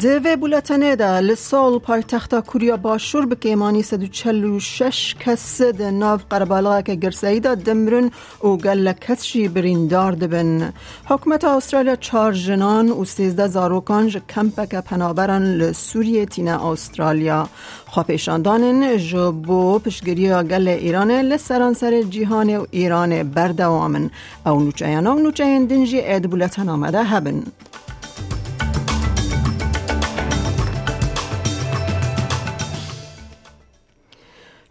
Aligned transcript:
دوی 0.00 0.36
بولتنه 0.36 0.96
ده 0.96 1.20
لسال 1.20 1.78
پایتخت 1.78 2.34
کوریا 2.40 2.76
باشور 2.76 3.36
سدو 3.82 4.06
چلو 4.06 4.60
شش 4.60 5.14
کس 5.20 5.62
ده 5.62 5.90
ناو 5.90 6.20
قربالا 6.30 6.82
که 6.82 6.94
گرسایی 6.94 7.40
ده 7.40 7.54
دمرن 7.54 8.10
و 8.44 8.48
گل 8.56 8.92
کسشی 8.92 9.48
بریندار 9.48 10.12
دبن 10.12 10.72
حکمت 11.04 11.44
استرالیا 11.44 11.96
چار 11.96 12.32
جنان 12.32 12.90
و 12.90 13.04
سیزده 13.04 13.46
زاروکان 13.46 14.10
کمپک 14.10 14.74
پنابران 14.74 15.54
لسوریه 15.54 16.26
تینه 16.26 16.66
استرالیا 16.66 17.48
خواپیشاندانن 17.86 18.96
جبو 18.96 19.78
پشگیری 19.78 20.28
گل 20.28 20.68
ایران 20.68 21.10
لسران 21.10 21.74
سر 21.74 22.02
جیهان 22.02 22.56
و 22.56 22.66
ایران 22.70 23.22
بردوامن 23.22 24.10
او 24.46 24.60
نوچه 24.60 24.98
و 24.98 25.18
نوچه 25.18 25.66
دنجی 25.66 26.00
اید 26.00 26.30
بولتن 26.30 26.68
آمده 26.68 27.04
هبن 27.04 27.42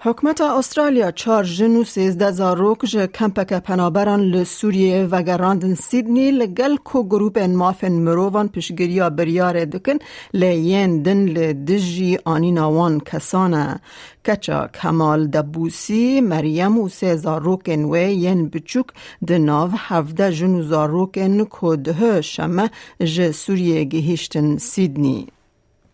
حکمت 0.05 0.41
استرالیا 0.41 1.11
چار 1.11 1.43
جنو 1.43 1.83
سیزده 1.83 2.31
زاروک 2.31 2.85
جه 2.85 3.07
کمپک 3.07 3.53
پنابران 3.53 4.21
لسوریه 4.21 5.07
و 5.11 5.23
گراندن 5.23 5.75
سیدنی 5.75 6.31
لگل 6.31 6.75
کو 6.75 7.03
گروپ 7.03 7.39
مافن 7.39 7.91
مروان 7.91 8.47
پشگریا 8.47 9.09
بریار 9.09 9.65
دکن 9.65 9.97
لین 10.33 11.01
دن 11.01 11.25
لدجی 11.25 12.17
آنی 12.25 12.51
ناوان 12.51 12.99
کسانه. 12.99 13.79
کچا 14.25 14.67
کمال 14.67 15.27
دبوسی 15.27 16.21
مریم 16.21 16.79
و 16.79 16.89
سه 16.89 17.15
زاروکن 17.15 17.83
و 17.83 17.95
ین 17.97 18.49
بچوک 18.49 18.85
دناو 19.27 19.71
هفده 19.73 20.31
جنو 20.31 20.61
زاروکن 20.63 21.47
کده 21.49 22.21
شمه 22.21 22.69
جه 22.99 23.31
سوریه 23.31 23.83
گهیشتن 23.83 24.57
سیدنی. 24.57 25.34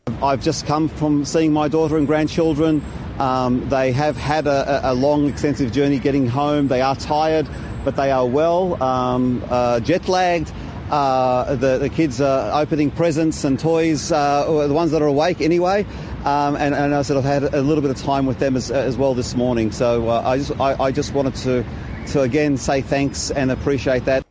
I've 0.07 0.41
just 0.41 0.66
come 0.66 0.88
from 0.88 1.25
seeing 1.25 1.53
my 1.53 1.67
daughter 1.67 1.95
and 1.95 2.07
grandchildren. 2.07 2.83
Um, 3.19 3.69
they 3.69 3.91
have 3.91 4.17
had 4.17 4.47
a, 4.47 4.91
a, 4.91 4.94
long, 4.95 5.27
extensive 5.27 5.71
journey 5.71 5.99
getting 5.99 6.25
home. 6.25 6.69
They 6.69 6.81
are 6.81 6.95
tired, 6.95 7.47
but 7.85 7.95
they 7.95 8.09
are 8.09 8.25
well, 8.25 8.81
um, 8.81 9.44
uh, 9.47 9.79
jet 9.79 10.07
lagged. 10.07 10.52
Uh, 10.89 11.55
the, 11.55 11.77
the, 11.77 11.88
kids 11.88 12.19
are 12.19 12.59
opening 12.59 12.89
presents 12.89 13.44
and 13.44 13.59
toys, 13.59 14.11
uh, 14.11 14.66
the 14.67 14.73
ones 14.73 14.89
that 14.91 15.03
are 15.03 15.07
awake 15.07 15.39
anyway. 15.39 15.85
Um, 16.25 16.55
and, 16.55 16.73
and, 16.73 16.95
I've 16.95 17.07
had 17.07 17.44
a 17.44 17.61
little 17.61 17.83
bit 17.83 17.91
of 17.91 17.97
time 17.97 18.25
with 18.25 18.39
them 18.39 18.57
as, 18.57 18.72
uh, 18.72 18.75
as 18.75 18.97
well 18.97 19.13
this 19.13 19.35
morning. 19.35 19.72
So 19.72 20.09
uh, 20.09 20.23
I, 20.25 20.38
just, 20.39 20.59
I, 20.59 20.83
I 20.83 20.91
just 20.91 21.13
wanted 21.13 21.35
to, 21.35 21.63
to 22.07 22.22
again 22.22 22.57
say 22.57 22.81
thanks 22.81 23.29
and 23.29 23.52
appreciate 23.52 24.05
that. 24.05 24.25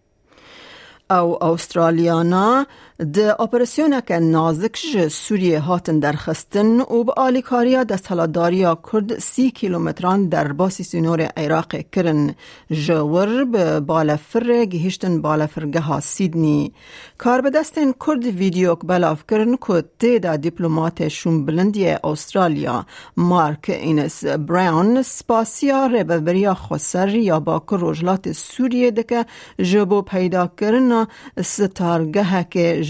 Oh, 1.09 1.39
Australiana 1.41 2.67
د 3.01 3.19
اپراسیون 3.41 4.01
که 4.01 4.19
نازک 4.19 4.77
ج 4.93 5.09
سوریه 5.09 5.61
هاتن 5.61 5.99
در 5.99 6.13
خستن 6.13 6.81
و 6.81 7.05
به 7.05 7.13
آلیکاریا 7.17 7.85
دستالداریا 7.85 8.79
کرد 8.93 9.19
سی 9.19 9.51
کیلومتران 9.51 10.29
در 10.29 10.53
باسی 10.53 10.85
سینور 10.85 11.21
عراق 11.21 11.77
کرن. 11.93 12.35
جور 12.71 13.45
به 13.45 13.81
بالفر 13.81 14.65
گهشتن 14.65 15.23
بالفرگه 15.23 15.81
ها 15.81 16.01
سیدنی. 16.01 16.73
کار 17.19 17.41
به 17.41 17.51
دستن 17.51 17.93
کرد 18.07 18.25
ویدیو 18.25 18.75
بلاف 18.75 19.25
کرن 19.31 19.57
که 19.67 19.85
تیدا 19.99 20.37
دیپلومات 20.37 21.09
شون 21.09 21.47
بلندی 21.47 21.89
استرالیا 21.89 22.87
مارک 23.17 23.71
اینس 23.71 24.25
براون 24.25 25.03
سپاسیا 25.03 25.87
رببریا 25.87 26.55
خسر 26.55 27.09
یا 27.09 27.41
با 27.41 27.63
روجلات 27.71 28.33
سوریه 28.33 28.91
دکه 28.91 29.27
جبو 29.63 30.03
پیدا 30.03 30.51
کرن 30.61 31.07
ستارگه 31.43 32.47
که 32.51 32.90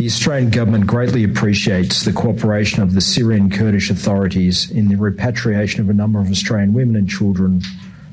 the 0.00 0.06
Australian 0.06 0.48
government 0.48 0.86
greatly 0.86 1.24
appreciates 1.24 2.06
the 2.06 2.12
cooperation 2.12 2.82
of 2.82 2.94
the 2.94 3.02
Syrian 3.02 3.50
Kurdish 3.50 3.90
authorities 3.90 4.70
in 4.70 4.88
the 4.88 4.96
repatriation 4.96 5.82
of 5.82 5.90
a 5.90 5.92
number 5.92 6.18
of 6.18 6.30
Australian 6.30 6.72
women 6.72 6.96
and 6.96 7.06
children 7.06 7.60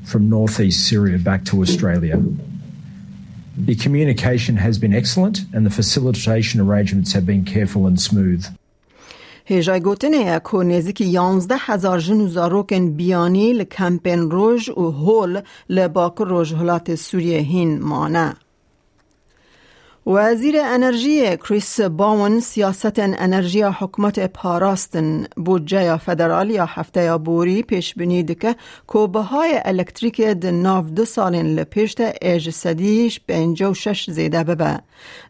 from 0.04 0.28
northeast 0.28 0.86
Syria 0.86 1.16
back 1.16 1.46
to 1.46 1.62
Australia. 1.62 2.22
The 3.56 3.74
communication 3.74 4.58
has 4.58 4.78
been 4.78 4.94
excellent 4.94 5.46
and 5.54 5.64
the 5.64 5.70
facilitation 5.70 6.60
arrangements 6.60 7.14
have 7.14 7.24
been 7.24 7.46
careful 7.46 7.86
and 7.86 7.98
smooth. 7.98 8.46
هیجای 9.50 9.80
گوتنه 9.80 10.40
که 10.50 10.56
نزدیک 10.56 11.00
یانزده 11.00 11.56
هزار 11.58 11.98
جن 11.98 12.26
زاروکن 12.26 12.90
بیانی 12.90 13.52
لکمپین 13.52 14.30
روژ 14.30 14.68
و 14.68 14.90
هول 14.90 15.40
لباک 15.68 16.14
روژ 16.18 16.52
هلات 16.52 16.94
سوریه 16.94 17.38
هین 17.38 17.80
مانه. 17.80 18.36
وزیر 20.10 20.56
انرژی 20.64 21.36
کریس 21.36 21.80
باون 21.80 22.40
سیاست 22.40 22.98
انرژی 22.98 23.62
حکومت 23.62 24.26
پاراستن 24.26 25.26
بودجه 25.36 25.96
فدرالی 25.96 26.54
یا 26.54 26.64
هفته 26.64 27.02
یا 27.02 27.18
بوری 27.18 27.62
پیش 27.62 27.94
بینید 27.94 28.38
که 28.38 28.56
کوبه 28.86 29.20
های 29.20 29.60
الکتریک 29.64 30.20
د 30.20 30.46
ناف 30.46 30.86
دو 30.86 31.04
سالین 31.04 31.46
لپیشت 31.46 32.00
ایج 32.22 32.50
سدیش 32.50 33.20
به 33.20 33.54
شش 33.74 34.10
زیده 34.10 34.44
ببه. 34.44 34.80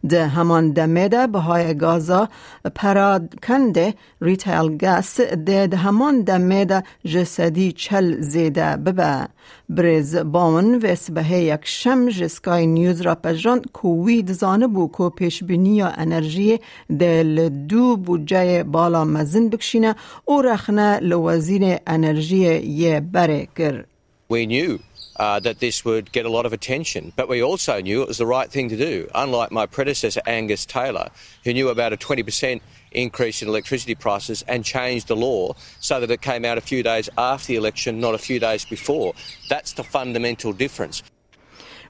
ده 0.09 0.27
همان 0.27 0.71
دمه 0.71 1.07
ده 1.07 1.27
به 1.27 1.39
های 1.39 1.77
گازا 1.77 2.29
پراد 2.75 3.35
کنده 3.47 3.93
ریتیل 4.21 4.77
گاس 4.77 5.21
ده 5.21 5.67
ده 5.67 5.77
همان 5.77 6.21
دمه 6.21 6.65
ده 6.65 6.83
جسدی 7.05 7.71
چل 7.71 8.21
زیده 8.21 8.75
ببه. 8.75 9.27
بریز 9.68 10.16
باون 10.16 10.74
و 10.74 10.94
سبه 10.94 11.30
یک 11.30 11.60
شم 11.64 12.08
جسکای 12.08 12.66
نیوز 12.66 13.00
را 13.00 13.14
پجران 13.14 13.62
کووید 13.72 14.32
زانه 14.32 14.66
بو 14.66 14.88
کو 14.88 15.10
پیش 15.10 15.44
بینی 15.44 15.82
انرژی 15.82 16.60
دل 16.98 17.48
دو 17.48 17.96
بودجه 17.96 18.62
بالا 18.62 19.04
مزن 19.04 19.48
بکشینه 19.48 19.94
او 20.24 20.42
رخنه 20.42 20.98
لوزیر 21.00 21.76
انرژی 21.86 22.36
یه 22.58 23.00
بره 23.00 23.48
کر 23.56 23.84
We 24.28 24.46
knew 24.46 24.80
uh, 25.16 25.38
that 25.40 25.60
this 25.60 25.84
would 25.84 26.10
get 26.12 26.24
a 26.26 26.28
lot 26.28 26.46
of 26.46 26.52
attention, 26.52 27.12
but 27.14 27.28
we 27.28 27.42
also 27.42 27.80
knew 27.80 28.02
it 28.02 28.08
was 28.08 28.18
the 28.18 28.26
right 28.26 28.50
thing 28.50 28.68
to 28.70 28.76
do. 28.76 29.08
Unlike 29.14 29.52
my 29.52 29.66
predecessor, 29.66 30.22
Angus 30.26 30.64
Taylor, 30.66 31.10
who 31.44 31.52
knew 31.52 31.68
about 31.68 31.92
a 31.92 31.96
20% 31.96 32.60
increase 32.92 33.42
in 33.42 33.48
electricity 33.48 33.94
prices 33.94 34.44
and 34.48 34.64
changed 34.64 35.08
the 35.08 35.16
law 35.16 35.54
so 35.80 36.00
that 36.00 36.10
it 36.10 36.20
came 36.20 36.44
out 36.44 36.58
a 36.58 36.60
few 36.60 36.82
days 36.82 37.08
after 37.18 37.48
the 37.48 37.56
election, 37.56 38.00
not 38.00 38.14
a 38.14 38.18
few 38.18 38.38
days 38.38 38.64
before. 38.64 39.14
That's 39.48 39.72
the 39.72 39.84
fundamental 39.84 40.52
difference. 40.52 41.02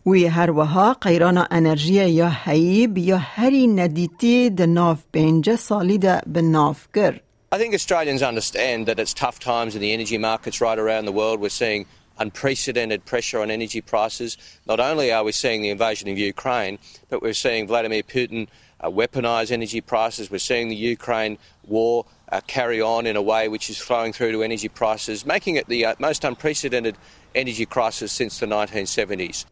وی 0.06 0.26
هر 0.26 0.50
وها 0.50 0.94
قیران 0.94 1.46
انرژی 1.50 1.92
یا 1.92 2.28
حیب 2.28 2.98
یا 2.98 3.18
هری 3.18 3.66
ندیتی 3.66 4.50
د 4.50 4.60
ناف 4.60 4.98
بینجه 5.12 5.56
سالی 5.56 5.98
ده 5.98 6.22
به 6.26 6.42
ناف 6.42 6.88
گر. 6.94 7.20
I 7.52 7.58
think 7.58 7.74
Australians 7.74 8.22
understand 8.22 8.86
that 8.86 8.98
it's 8.98 9.14
tough 9.14 9.38
times 9.38 9.74
in 9.76 9.80
the 9.80 9.92
energy 9.92 10.18
markets 10.18 10.60
right 10.60 10.78
around 10.78 11.04
the 11.04 11.12
world. 11.12 11.40
We're 11.40 11.48
seeing 11.48 11.86
unprecedented 12.18 13.04
pressure 13.04 13.40
on 13.40 13.50
energy 13.50 13.80
prices. 13.80 14.36
Not 14.66 14.80
only 14.80 15.12
are 15.12 15.24
we 15.24 15.32
seeing 15.32 15.62
the 15.62 15.70
invasion 15.70 16.08
of 16.08 16.18
Ukraine, 16.18 16.78
but 17.10 17.22
we're 17.22 17.32
seeing 17.32 17.66
Vladimir 17.66 18.02
Putin 18.02 18.48
uh, 18.81 18.89
weaponize 18.89 19.51
energy 19.51 19.81
prices. 19.81 20.31
We're 20.31 20.39
seeing 20.39 20.69
the 20.69 20.75
Ukraine 20.75 21.37
war 21.65 22.05
uh, 22.31 22.41
carry 22.47 22.81
on 22.81 23.05
in 23.05 23.15
a 23.15 23.21
way 23.21 23.47
which 23.47 23.69
is 23.69 23.77
flowing 23.77 24.13
through 24.13 24.31
to 24.33 24.43
energy 24.43 24.69
prices, 24.69 25.25
making 25.25 25.55
it 25.55 25.67
the 25.67 25.85
uh, 25.85 25.95
most 25.99 26.23
unprecedented 26.23 26.97
energy 27.35 27.65
crisis 27.65 28.11
since 28.11 28.39
the 28.39 28.45
1970s. 28.45 29.45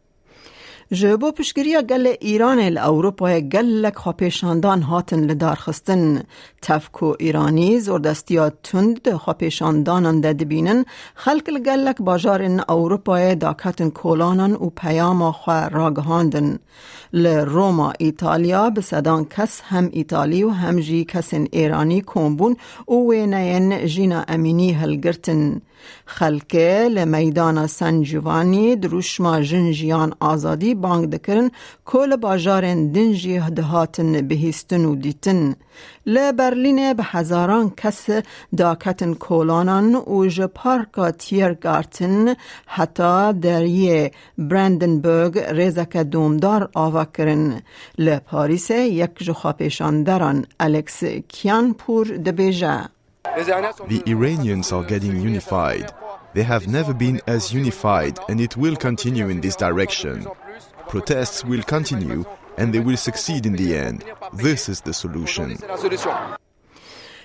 جبو 0.92 1.30
پشگیری 1.32 1.76
گل 1.88 2.06
ایران 2.20 2.58
ال 2.58 2.78
اروپا 2.78 3.40
گلک 3.40 3.96
خواپیشاندان 3.96 4.82
هاتن 4.82 5.20
لدار 5.20 5.56
خستن 5.56 6.22
تفکو 6.62 7.14
ایرانی 7.18 7.80
زوردستیا 7.80 8.50
تند 8.50 9.16
خواپیشاندانان 9.16 10.20
ده 10.20 10.32
دبینن 10.32 10.84
خلق 11.14 11.50
گلک 11.66 11.96
باجار 12.02 12.42
اروپا 12.68 13.34
داکتن 13.34 13.90
کولانان 13.90 14.52
و 14.52 14.70
پیام 14.70 15.32
خوا 15.32 15.68
راگهاندن 15.68 16.58
ل 17.12 17.26
روما 17.26 17.92
ایتالیا 17.98 18.70
به 18.70 18.80
صدان 18.80 19.24
کس 19.24 19.60
هم 19.64 19.88
ایتالی 19.92 20.42
و 20.44 20.50
هم 20.50 20.80
جی 20.80 21.04
کس 21.04 21.34
ایرانی 21.34 22.00
کومبون 22.00 22.56
و 22.88 23.10
وینین 23.10 23.86
جینا 23.86 24.24
امینی 24.28 24.72
هلگرتن 24.72 25.60
خلکه 26.06 26.88
لمیدان 26.90 27.66
سن 27.66 28.02
جوانی 28.02 28.76
دروشما 28.76 29.40
جنجیان 29.40 30.14
آزادی 30.20 30.74
بانگ 30.80 31.10
دکرن 31.10 31.50
کل 31.84 32.16
باجارن 32.16 32.92
دنجی 32.92 33.38
دهاتن 33.38 34.28
بهیستن 34.28 34.84
و 34.84 34.94
دیتن 34.96 35.56
لبرلین 36.06 36.92
به 36.92 37.02
هزاران 37.02 37.72
کس 37.76 38.06
داکتن 38.56 39.14
کولانان 39.14 39.94
و 39.94 40.26
جپارکا 40.26 41.10
تیرگارتن 41.10 42.34
حتی 42.66 43.32
دریه 43.32 44.10
برندنبرگ 44.38 45.38
ریزک 45.38 45.96
دومدار 45.96 46.70
آوا 46.74 47.04
کرن 47.04 47.62
لپاریس 47.98 48.70
یک 48.70 49.18
جخوا 49.18 49.52
پیشاندران 49.52 50.46
الکس 50.60 51.04
کیانپور 51.28 52.06
دبیجه 52.06 52.88
The 53.88 54.02
Iranians 54.06 54.72
are 54.72 54.84
getting 54.84 55.20
unified. 55.20 55.92
They 56.34 56.42
have 56.42 56.66
never 56.66 56.92
been 56.94 57.20
as 57.26 57.52
unified, 57.52 58.18
and 58.28 58.40
it 58.40 58.56
will 58.56 58.76
continue 58.76 59.28
in 59.28 59.40
this 59.40 59.56
direction. 59.56 60.26
Protests 60.88 61.44
will 61.44 61.62
continue, 61.62 62.24
and 62.56 62.72
they 62.72 62.80
will 62.80 62.96
succeed 62.96 63.44
in 63.44 63.54
the 63.54 63.76
end. 63.76 64.04
This 64.32 64.68
is 64.68 64.80
the 64.80 64.94
solution. 64.94 65.56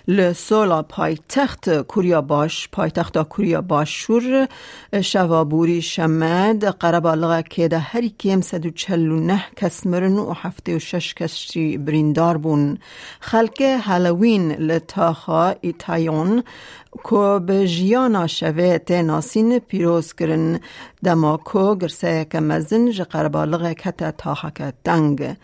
لسولا 0.08 0.82
پایتخت 0.82 1.70
کوریا 1.70 2.22
باش 2.22 2.70
پایتخت 2.72 3.18
کوریا 3.18 3.62
باشور 3.62 4.48
شوابوری 5.02 5.82
شمد 5.82 6.66
قربالغا 6.66 7.42
که 7.42 7.68
ده 7.68 7.80
هری 7.80 8.10
کم 8.10 8.42
سدو 8.42 8.70
چلو 8.70 9.20
نه 9.20 9.46
کس 9.56 9.88
مرن 9.88 10.20
و 10.20 10.34
هفته 10.34 10.76
و 10.76 10.80
شش 10.80 11.14
کسی 11.14 11.78
بریندار 11.78 12.38
بون 12.38 12.78
خلک 13.20 13.62
هالوین 13.62 14.52
لتاخا 14.52 15.56
ایتایون 15.62 16.44
کو 17.04 17.40
به 17.40 17.68
جیانا 17.68 18.28
شوه 18.28 19.02
ناسین 19.02 19.60
پیروز 19.60 20.14
کرن 20.14 20.60
دما 21.04 21.38
کو 21.38 21.76
گرسه 21.76 22.26
که 22.32 22.40
مزن 22.40 22.92
جه 22.92 23.04
قربالغه 23.04 23.74
کتا 23.74 24.12
تاحک 24.12 24.74
دنگ. 24.86 25.36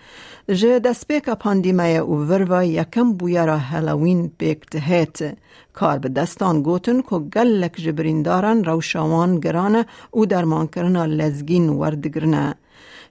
جه 0.49 0.79
دسپیک 0.79 1.29
پاندیمه 1.29 1.83
او 1.83 2.15
وروا 2.17 2.63
یکم 2.63 3.13
بویرا 3.13 3.57
هلوین 3.57 4.31
بیکت 4.37 4.75
هیت 4.75 5.37
کار 5.73 5.97
به 5.99 6.09
دستان 6.09 6.61
گوتن 6.61 7.01
که 7.01 7.19
گلک 7.19 7.75
جبریندارن 7.75 8.63
روشاوان 8.63 9.39
گرانه 9.39 9.85
او 10.11 10.25
درمان 10.25 10.67
کرنا 10.67 11.05
لزگین 11.05 11.69
وردگرنه. 11.69 12.55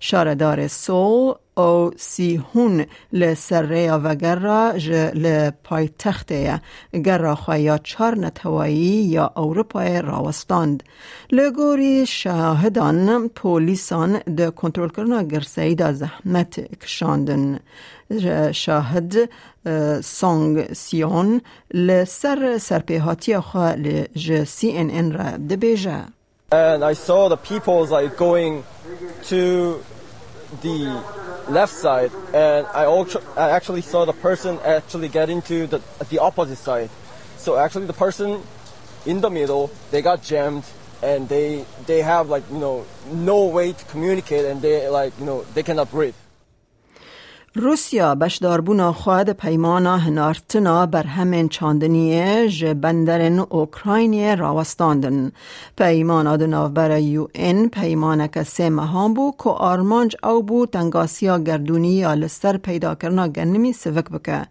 شاردار 0.01 0.69
سول 0.69 1.35
او 1.59 1.91
سیهون 1.97 2.87
لسره 3.13 3.93
و 3.93 4.15
گرا 4.15 4.79
ج 4.79 4.91
لپایتخته 5.15 6.61
گرا 7.05 7.35
خوایا 7.35 7.79
چار 7.79 8.19
نتوایی 8.19 9.05
یا 9.17 9.33
اروپای 9.37 10.03
راوستاند. 10.03 10.83
لگوری 11.33 12.07
شاهدان 12.07 13.29
پولیسان 13.29 14.19
ده 14.37 14.51
کنترل 14.51 14.89
کرنا 14.89 15.23
گرسی 15.23 15.75
دا 15.75 15.93
زحمت 15.93 16.61
کشاندن. 16.83 17.59
شاهد 18.53 19.15
سونگ 20.05 20.73
سیون 20.73 21.41
لسر 21.75 22.59
سرپیهاتی 22.59 23.41
خواه 23.41 23.77
لج 23.77 24.45
سی 24.45 24.73
ان 24.77 24.91
ان 24.91 25.13
را 25.13 25.37
دبیجه 25.51 26.05
And 26.51 26.83
I 26.83 26.95
saw 26.95 27.29
the 27.29 27.37
people 27.37 27.85
like 27.87 28.17
going 28.17 28.65
to 29.25 29.83
the 30.63 30.79
left 31.51 31.73
side, 31.73 32.13
and 32.35 32.67
I, 32.69 32.85
I 33.37 33.51
actually 33.51 33.83
saw 33.83 34.05
the 34.05 34.13
person 34.13 34.59
actually 34.65 35.09
get 35.09 35.31
into 35.31 35.67
the, 35.67 35.81
the 36.11 36.19
opposite 36.19 36.59
side. 36.59 36.91
So 37.37 37.57
actually, 37.57 37.87
the 37.87 37.93
person 37.93 38.43
in 39.07 39.21
the 39.21 39.31
middle, 39.31 39.71
they 39.91 40.03
got 40.03 40.23
jammed, 40.23 40.65
and 41.03 41.29
they 41.29 41.65
they 41.87 42.03
have 42.03 42.29
like 42.29 42.45
you 42.51 42.59
know 42.59 42.85
no 43.11 43.47
way 43.47 43.73
to 43.73 43.85
communicate, 43.87 44.45
and 44.45 44.61
they 44.61 44.89
like 44.89 45.19
you 45.19 45.25
know 45.25 45.43
they 45.55 45.63
cannot 45.63 45.91
breathe. 45.91 46.15
روسیا 47.55 48.15
بشداربونا 48.15 48.93
خواهد 48.93 49.31
پیمانا 49.31 49.97
هنارتنا 49.97 50.87
بر 50.87 51.03
همین 51.03 51.49
چاندنیه 51.49 52.49
ج 52.49 52.65
بندرن 52.65 53.39
اوکراینی 53.39 54.37
راوستاندن. 54.37 55.33
پیمانا 55.77 56.37
دو 56.37 56.69
بر 56.69 56.99
یو 56.99 57.29
این 57.35 57.69
پیمانک 57.69 58.43
سه 58.43 58.71
مهان 58.71 59.15
بو 59.15 59.35
که 59.45 59.51
آرمانج 59.51 60.17
او 60.23 60.43
بو 60.43 60.67
تنگاسیا 60.67 61.39
گردونی 61.39 61.93
یا 61.93 62.15
لستر 62.15 62.57
پیدا 62.57 62.95
کرنا 62.95 63.29
گنمی 63.29 63.73
سوک 63.73 64.11
بکه. 64.11 64.47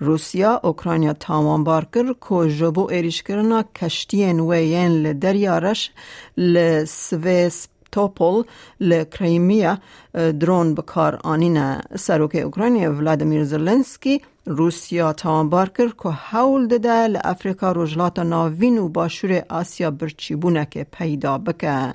روسیا 0.00 0.60
اوکراینیا 0.64 1.12
تاوان 1.12 1.64
بار 1.64 1.86
کر 1.94 2.14
که 2.28 2.50
جبو 2.56 2.90
ایریش 2.90 3.22
کرنا 3.22 3.64
کشتی 3.74 4.32
نوین 4.32 4.92
لدریارش 4.92 5.90
لسویس 6.36 7.68
توپل 7.92 8.42
لکریمیا 8.80 9.78
درون 10.14 10.74
بکار 10.74 11.20
آنینه 11.24 11.80
سروک 11.98 12.34
اوکراینی 12.34 12.86
ولادیمیر 12.86 13.44
زلنسکی 13.44 14.18
روسیا 14.48 15.12
توانبار 15.12 15.68
کرد 15.68 15.96
که 16.02 16.08
حول 16.08 16.66
دده 16.66 17.06
لافریقا 17.06 17.72
رجلات 17.72 18.18
ناوین 18.18 18.78
و 18.78 18.88
باشور 18.88 19.42
آسیا 19.48 19.90
برچیبونه 19.90 20.66
که 20.70 20.86
پیدا 20.92 21.38
بکه 21.38 21.94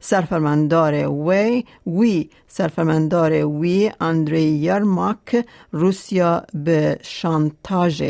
سرفرمندار 0.00 0.94
وی 1.08 1.64
وی 1.86 2.30
سرفرمندار 2.48 3.32
وی 3.32 3.90
اندری 4.00 4.42
یرماک 4.42 5.46
روسیا 5.72 6.42
به 6.54 6.98
شانتاژ 7.02 8.02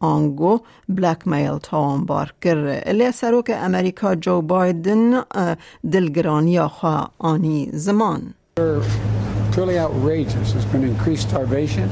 آنگو 0.00 0.60
بلک 0.88 1.28
میل 1.28 1.58
توانبار 1.58 2.34
کرد 2.42 2.82
الی 2.86 3.12
سروک 3.12 3.50
امریکا 3.54 4.14
جو 4.14 4.42
بایدن 4.42 5.22
دلگرانی 5.92 6.60
خواه 6.60 7.10
آنی 7.18 7.70
زمان 7.72 8.34
truly 9.52 9.78
outrageous. 9.78 10.52
There's 10.52 10.64
been 10.64 10.84
increased 10.84 11.28
starvation. 11.28 11.90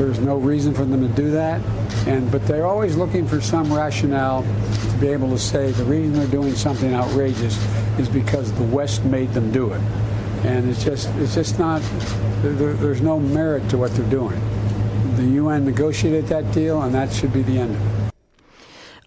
There's 0.00 0.18
no 0.18 0.38
reason 0.38 0.72
for 0.72 0.86
them 0.86 1.06
to 1.06 1.14
do 1.14 1.30
that. 1.32 1.60
And 2.06 2.32
but 2.32 2.46
they're 2.46 2.64
always 2.64 2.96
looking 2.96 3.28
for 3.28 3.38
some 3.42 3.70
rationale 3.70 4.44
to 4.44 4.96
be 4.98 5.08
able 5.08 5.28
to 5.28 5.38
say 5.38 5.72
the 5.72 5.84
reason 5.84 6.14
they're 6.14 6.26
doing 6.26 6.54
something 6.54 6.94
outrageous 6.94 7.54
is 7.98 8.08
because 8.08 8.50
the 8.54 8.64
West 8.64 9.04
made 9.04 9.30
them 9.34 9.52
do 9.52 9.74
it. 9.74 9.80
And 10.42 10.70
it's 10.70 10.82
just 10.82 11.10
it's 11.16 11.34
just 11.34 11.58
not 11.58 11.82
there, 12.40 12.72
there's 12.72 13.02
no 13.02 13.20
merit 13.20 13.68
to 13.68 13.76
what 13.76 13.90
they're 13.90 14.08
doing. 14.08 14.40
The 15.16 15.24
UN 15.36 15.66
negotiated 15.66 16.28
that 16.28 16.50
deal, 16.54 16.80
and 16.80 16.94
that 16.94 17.12
should 17.12 17.34
be 17.34 17.42
the 17.42 17.58
end 17.58 17.76
of 17.76 17.86
it. 17.86 17.89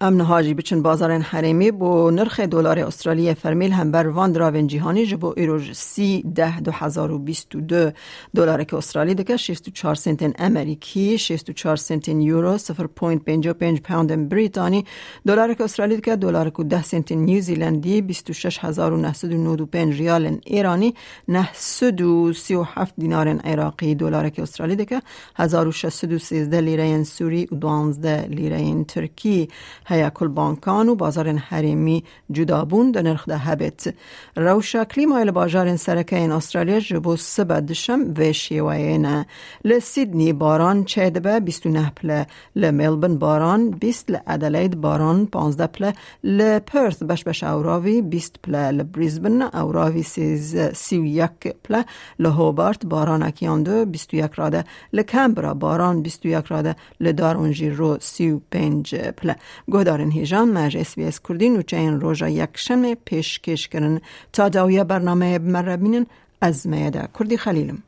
امن 0.03 0.21
هاجی 0.21 0.53
بچن 0.53 0.81
بازار 0.81 1.11
حریمی 1.11 1.71
بو 1.71 2.11
نرخ 2.11 2.39
دلار 2.39 2.79
استرالیا 2.79 3.33
فرمیل 3.33 3.71
هم 3.71 3.91
بر 3.91 4.07
وان 4.07 4.31
دراون 4.31 4.67
جهانی 4.67 5.05
جبو 5.05 5.33
ایروج 5.37 5.71
سی 5.73 6.23
ده 6.35 6.59
دو 6.59 6.71
هزار 6.71 7.11
و 7.11 7.19
بیست 7.19 7.55
و 7.55 7.61
دو 7.61 7.91
دلار 8.35 8.63
که 8.63 8.77
استرالی 8.77 9.15
دکه 9.15 9.37
شیست 9.37 9.67
و 9.67 9.71
چار 9.71 9.95
سنتین 9.95 10.33
امریکی 10.37 11.17
شیست 11.17 11.49
و 11.49 11.53
چار 11.53 11.75
سنتین 11.75 12.21
یورو 12.21 12.57
سفر 12.57 12.87
پوینت 12.87 13.23
پنج 13.25 13.47
و 13.47 13.53
پنج 13.53 13.81
پوند 13.81 14.29
بریتانی. 14.29 14.85
دلار 15.27 15.53
که 15.53 15.63
استرالی 15.63 15.97
دکه 15.97 16.15
دلار 16.15 16.49
که 16.49 16.63
ده 16.63 16.83
سنتین 16.83 17.25
نیوزیلندی 17.25 18.01
بیست 18.01 18.29
و 18.29 18.33
شش 18.33 18.59
هزار 18.59 18.93
و 18.93 18.97
نهصد 18.97 19.33
و 19.33 19.37
نود 19.37 19.61
و 19.61 19.65
پنج 19.65 19.99
ریال 19.99 20.39
ایرانی 20.45 20.93
نهصد 21.27 22.01
و 22.01 22.33
سی 22.33 22.55
و 22.55 22.63
هفت 22.63 22.93
دینار 22.97 23.27
عراقی. 23.27 23.95
دلار 23.95 24.29
که 24.29 24.41
استرالی 24.41 24.75
دکه 24.75 25.01
هزار 25.35 25.67
و 25.67 25.71
شست 25.71 26.03
و 26.03 26.17
سیزده 26.17 26.61
لیره 26.61 27.03
سوری 27.03 27.47
و 27.51 27.55
دوانزده 27.55 28.25
لیره 28.27 28.83
ترکی. 28.83 29.49
هیا 29.93 30.09
کل 30.09 30.27
بانکان 30.27 30.89
و 30.89 30.95
بازار 30.95 31.29
حریمی 31.29 32.03
جدا 32.31 32.65
بون 32.65 32.91
در 32.91 33.01
نرخ 33.01 33.25
ده 33.25 33.37
هبت 33.37 33.93
روشا 34.35 34.85
کلیمای 34.85 35.31
بازار 35.31 35.75
سرکه 35.75 36.15
این 36.15 36.31
استرالیا 36.31 36.79
جبو 36.79 37.15
سبدشم 37.15 38.13
و 38.17 38.33
شیوائینا 38.33 39.25
لسیدنی 39.65 40.33
باران 40.33 40.83
چه 40.83 41.09
دبه؟ 41.09 41.39
29 41.39 41.91
پله 41.95 42.27
لملبن 42.55 43.17
باران 43.17 43.69
20 43.69 44.11
لادلید 44.11 44.81
باران 44.81 45.25
15 45.25 45.67
پله 45.67 45.93
لپرث 46.23 47.03
بش 47.03 47.23
بش 47.23 47.43
اوراوی 47.43 48.01
20 48.01 48.35
پله 48.43 48.71
لبریزبن 48.71 49.41
اوراوی 49.41 50.03
31 50.03 51.29
پله 51.63 51.85
لهوبارت 52.19 52.85
باران 52.85 53.23
اکیان 53.23 53.63
دو 53.63 53.85
21 53.85 54.31
راده 54.35 54.63
لکمبرا 54.93 55.53
باران 55.53 56.01
21 56.01 56.45
راده 56.45 56.75
لدارونجی 56.99 57.69
رو 57.69 57.97
35 57.99 58.95
پله 58.95 59.35
گهدارن 59.71 59.82
هیجان 59.82 59.82
دارن 59.83 60.11
هێژان 60.17 60.47
مەژ 60.57 60.73
SسBS 60.87 61.17
کوردین 61.25 61.53
و 61.57 61.61
چین 61.61 61.93
ڕۆژە 62.01 62.29
یەکشەمێ 62.41 62.93
پێشکێشکردن 63.07 63.95
تا 64.33 64.43
داویە 64.55 64.83
بەرنمەیە 64.89 65.39
بمەرەبینن 65.43 66.05
ئەزمەیەدا 66.43 67.03
کوردی 67.15 67.37
خەلیلم. 67.43 67.79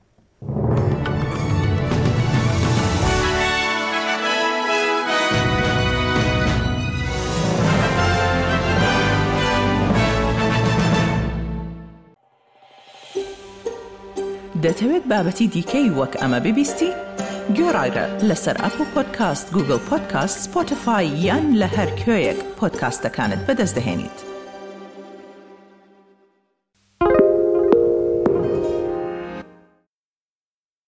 دەتەوێت 14.66 15.06
بابەتی 15.12 15.48
دیکەی 15.54 15.90
وەک 15.98 16.14
ئەمە 16.22 16.40
ببیستی؟ 16.46 16.92
گۆڕایرە 17.58 18.06
لەسەر 18.30 18.58
ئەپ 18.64 18.78
و 18.82 18.86
پۆدکاست 18.94 19.48
گوگل 19.56 19.82
پۆدکاست 19.90 20.38
سپۆتفاای 20.44 21.08
یان 21.26 21.46
لە 21.62 21.68
هەر 21.76 21.90
کوێیەک 22.02 22.40
پۆدکاستەکانت 22.60 23.42
بەدەستدەێنیت. 23.48 24.25